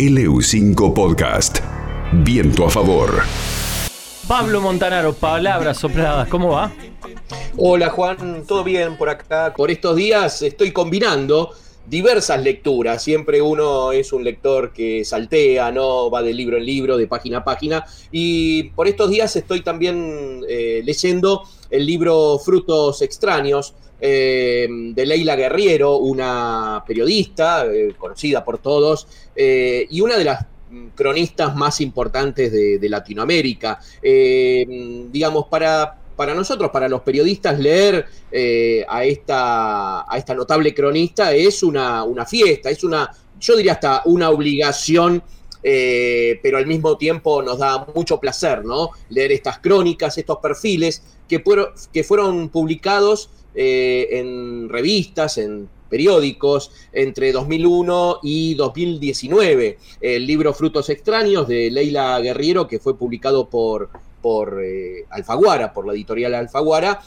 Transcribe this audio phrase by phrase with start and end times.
[0.00, 1.58] LU5 Podcast.
[2.24, 3.20] Viento a favor.
[4.26, 6.72] Pablo Montanaro, palabras sopladas, ¿cómo va?
[7.58, 9.52] Hola Juan, ¿todo bien por acá?
[9.54, 11.50] Por estos días estoy combinando
[11.86, 13.02] diversas lecturas.
[13.02, 16.10] Siempre uno es un lector que saltea, ¿no?
[16.10, 17.84] Va de libro en libro, de página a página.
[18.10, 25.36] Y por estos días estoy también eh, leyendo el libro Frutos Extraños eh, de Leila
[25.36, 30.46] Guerriero, una periodista eh, conocida por todos y una de las
[30.94, 33.80] cronistas más importantes de, Latinoamérica.
[34.02, 41.32] digamos, para para nosotros, para los periodistas, leer eh, a, esta, a esta notable cronista
[41.32, 45.22] es una, una fiesta, es una, yo diría hasta una obligación.
[45.62, 48.90] Eh, pero al mismo tiempo nos da mucho placer, ¿no?
[49.10, 51.42] Leer estas crónicas, estos perfiles que,
[51.92, 59.78] que fueron publicados eh, en revistas, en periódicos entre 2001 y 2019.
[60.00, 63.90] El libro Frutos Extraños de Leila Guerriero, que fue publicado por
[64.22, 67.00] por eh, Alfaguara, por la editorial Alfaguara.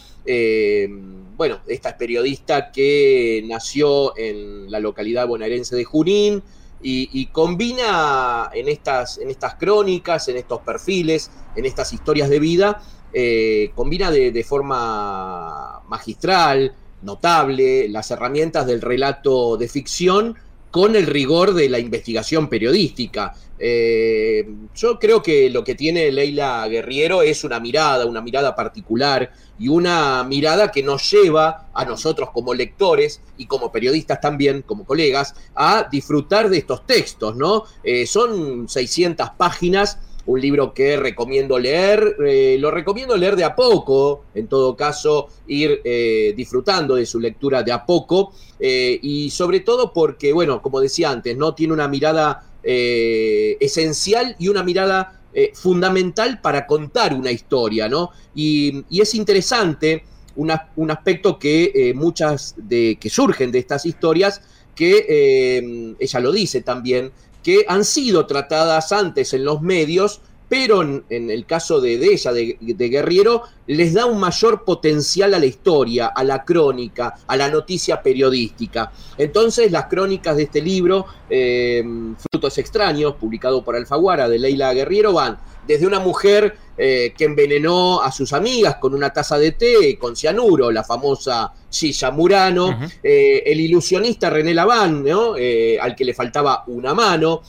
[1.37, 6.43] Bueno, esta es periodista que nació en la localidad bonaerense de Junín
[6.83, 12.81] y, combina en estas, en estas crónicas, en estos perfiles, en estas historias de vida,
[13.13, 20.35] eh, combina de, forma magistral, notable, las herramientas del relato de ficción
[20.73, 23.35] con el rigor de la investigación periodística.
[23.59, 24.43] Eh,
[24.73, 29.67] yo creo que lo que tiene Leila Guerriero es una mirada, una mirada particular y
[29.67, 35.35] una mirada que nos lleva a nosotros como lectores y como periodistas también, como colegas,
[35.53, 37.65] a disfrutar de estos textos, ¿no?
[37.83, 42.15] Eh, son 600 páginas un libro que recomiendo leer.
[42.25, 47.19] Eh, lo recomiendo leer de a poco, en todo caso, ir eh, disfrutando de su
[47.19, 48.33] lectura de a poco.
[48.59, 51.53] Eh, y sobre todo porque, bueno, como decía antes, ¿no?
[51.53, 55.19] Tiene una mirada esencial y una mirada
[55.53, 58.11] fundamental para contar una historia, ¿no?
[58.33, 60.05] Y, es interesante
[60.37, 64.41] un aspecto que muchas de que surgen de estas historias
[64.75, 67.11] que ella lo dice también,
[67.43, 72.57] que han sido tratadas antes en los medios, pero en, el caso de, ella, de,
[72.89, 78.01] Guerriero, les da un mayor potencial a la historia, a la crónica, a la noticia
[78.01, 78.91] periodística.
[79.17, 81.83] Entonces, las crónicas de este libro, eh,
[82.31, 85.37] Frutos Extraños, publicado por Alfaguara, de Leila Guerriero, van
[85.67, 90.15] desde una mujer eh, que envenenó a sus amigas con una taza de té con
[90.15, 95.05] cianuro, la famosa Silla Murano, eh, el ilusionista René Laván,
[95.37, 97.41] eh, al que le faltaba una mano,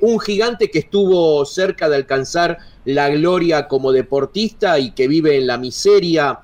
[0.00, 2.58] un gigante que estuvo cerca de alcanzar
[2.88, 6.40] la gloria como deportista y que vive en la miseria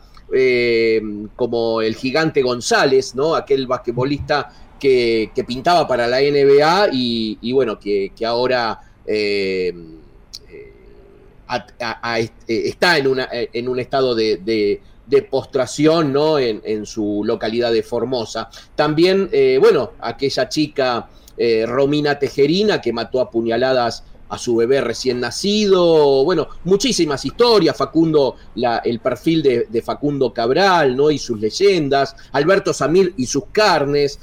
[1.37, 3.37] como el gigante González, ¿no?
[3.37, 9.73] aquel basquetbolista que, pintaba para la NBA y, bueno, que, ahora eh,
[12.47, 14.81] está en, eh, un estado de,
[15.31, 16.39] postración ¿no?
[16.39, 18.51] En, su localidad de Formosa.
[18.75, 21.09] También, eh, bueno, aquella chica
[21.67, 28.37] Romina Tejerina que mató a puñaladas a su bebé recién nacido, bueno, muchísimas historias, Facundo,
[28.85, 31.11] el perfil de, Facundo Cabral, ¿no?
[31.11, 34.19] Y sus leyendas, Alberto Samir y sus carnes,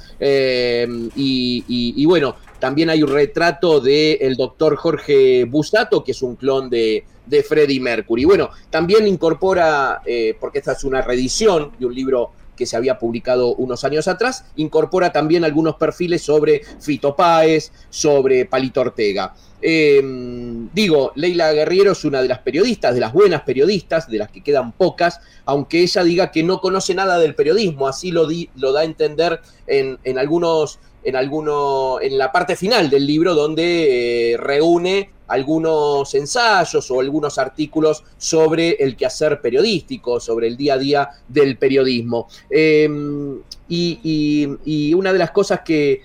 [1.16, 7.04] y, bueno, también hay un retrato del doctor Jorge Busato, que es un clon de,
[7.26, 8.24] de Freddie Mercury.
[8.24, 12.98] Bueno, también incorpora, eh, porque esta es una reedición de un libro que se había
[12.98, 19.34] publicado unos años atrás, incorpora también algunos perfiles sobre Fito Páez, sobre Palito Ortega.
[19.64, 24.30] Em, digo, Leila Guerriero es una de las periodistas, de las buenas periodistas, de las
[24.30, 28.26] que quedan pocas, aunque ella diga que no conoce nada del periodismo, así lo,
[28.56, 33.34] lo da a entender en, en algunos en, alguno, en la parte final del libro
[33.34, 40.74] donde eh, reúne algunos ensayos o algunos artículos sobre el quehacer periodístico, sobre el día
[40.74, 42.28] a día del periodismo.
[42.50, 46.02] Em, y, una de las cosas que,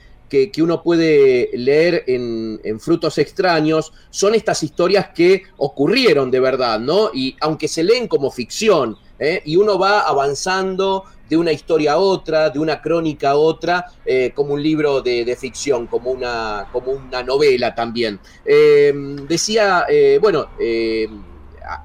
[0.60, 7.12] uno puede leer en, en, Frutos Extraños son estas historias que ocurrieron de verdad, ¿no?
[7.14, 9.42] Y aunque se leen como ficción, ¿eh?
[9.46, 14.32] y uno va avanzando de una historia a otra, de una crónica a otra, eh,
[14.34, 18.20] como un libro de, ficción, como una, como una novela también.
[18.46, 20.50] Em, decía, eh, bueno,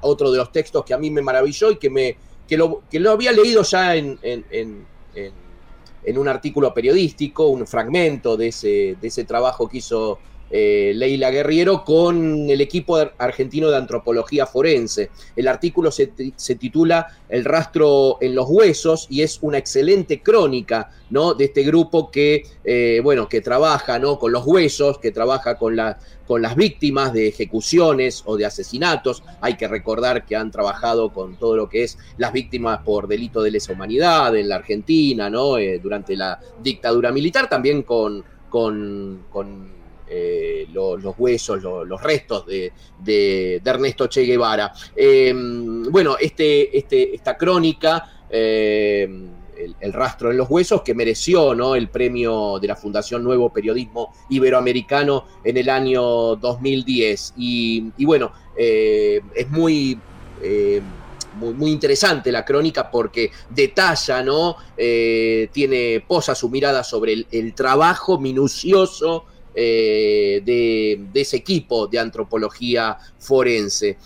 [0.01, 2.17] otro de los textos que a mí me maravilló y que, me,
[2.47, 4.85] que, lo, que lo había leído ya en, en,
[6.17, 10.19] un artículo periodístico, un fragmento de ese, de ese trabajo que hizo
[10.53, 15.09] Leila Guerriero con el equipo argentino de antropología forense.
[15.35, 21.33] El artículo se, titula El rastro en los huesos y es una excelente crónica ¿no?
[21.33, 22.43] de este grupo que,
[23.03, 24.19] bueno, que trabaja ¿no?
[24.19, 25.97] con los huesos, que trabaja con, la,
[26.27, 29.23] con las víctimas de ejecuciones o de asesinatos.
[29.41, 33.41] Hay que recordar que han trabajado con todo lo que es las víctimas por delito
[33.41, 35.57] de lesa humanidad en la Argentina, ¿no?
[35.57, 38.23] Eh, durante la dictadura militar, también con,
[40.15, 44.71] eh, los, huesos, los, restos de, Ernesto Che Guevara.
[44.95, 49.29] Em, bueno, este, este, esta crónica em,
[49.79, 55.25] el, rastro en los huesos, que mereció el premio de la Fundación Nuevo Periodismo Iberoamericano
[55.43, 57.33] en el año 2010.
[57.37, 59.99] Y, bueno, eh, es muy,
[60.41, 60.81] eh,
[61.35, 64.57] muy, muy, interesante la crónica porque detalla, ¿no?
[64.77, 69.25] Eh, tiene, posa su mirada sobre el, trabajo minucioso.
[69.55, 73.97] De, ese equipo de antropología forense.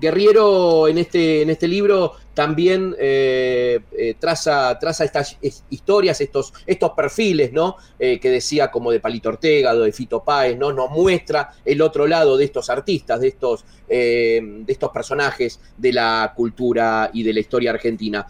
[0.00, 5.36] Guerriero en este, en este libro también eh, eh, traza, traza, estas
[5.70, 7.76] historias, estos, estos perfiles, ¿no?
[7.98, 10.72] Eh, que decía como de Palito Ortega, de Fito Páez, ¿no?
[10.72, 16.32] Nos muestra el otro lado de estos artistas, de estos, de estos personajes de la
[16.36, 18.24] cultura y de la historia argentina.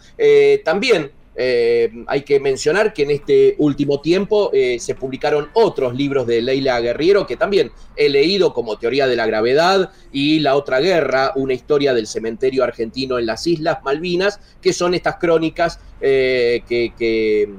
[0.63, 6.27] también eh, hay que mencionar que en este último tiempo eh, se publicaron otros libros
[6.27, 10.81] de Leila Guerriero que también he leído como Teoría de la Gravedad y La Otra
[10.81, 16.61] Guerra, una historia del cementerio argentino en las Islas Malvinas, que son estas crónicas eh,
[16.67, 17.49] que, que,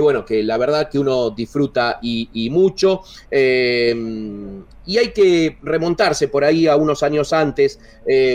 [0.00, 3.02] bueno, que la verdad que uno disfruta y, mucho.
[3.30, 7.80] y hay que remontarse por ahí a unos años antes,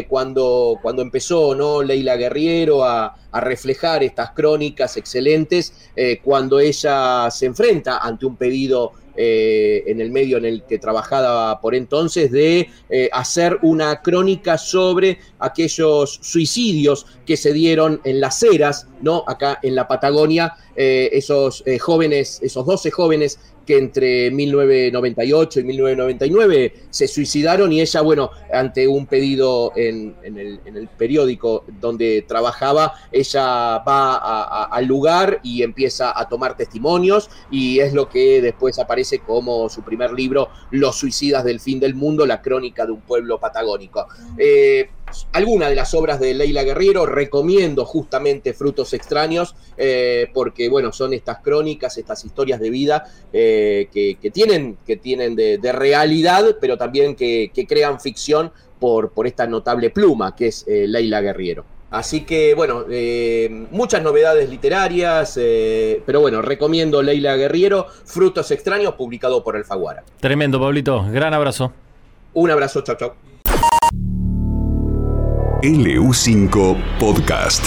[0.07, 1.81] cuando, cuando empezó ¿no?
[1.81, 8.37] Leila Guerriero a, a reflejar estas crónicas excelentes eh, cuando ella se enfrenta ante un
[8.37, 14.01] pedido eh, en el medio en el que trabajaba por entonces, de eh, hacer una
[14.01, 19.23] crónica sobre aquellos suicidios que se dieron en las eras, ¿no?
[19.27, 27.07] Acá en la Patagonia, esos jóvenes, esos 12 jóvenes que entre 1998 y 1999 se
[27.07, 34.85] suicidaron y ella, bueno, ante un pedido en, el, periódico donde trabajaba, ella va al
[34.85, 40.11] lugar y empieza a tomar testimonios y es lo que después aparece como su primer
[40.13, 44.07] libro, Los suicidas del fin del mundo, la crónica de un pueblo patagónico.
[44.37, 44.89] Eh,
[45.31, 51.13] alguna de las obras de Leila Guerriero, recomiendo justamente Frutos Extraños, eh, porque bueno, son
[51.13, 57.15] estas crónicas, estas historias de vida eh, que, tienen, que tienen de, realidad, pero también
[57.15, 61.65] que, crean ficción por, por, esta notable pluma que es eh, Leila Guerriero.
[61.93, 62.85] Así que, bueno,
[63.69, 65.39] muchas novedades literarias,
[66.05, 70.03] pero bueno, recomiendo Leila Guerriero, Frutos Extraños, publicado por Alfaguara.
[70.19, 71.05] Tremendo, Pablito.
[71.11, 71.71] Gran abrazo.
[72.33, 73.15] Un abrazo, chao, chao.
[75.61, 77.63] LU5 Podcast.